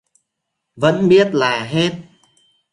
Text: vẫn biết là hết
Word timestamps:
vẫn 0.75 1.09
biết 1.09 1.33
là 1.35 1.63
hết 1.63 1.93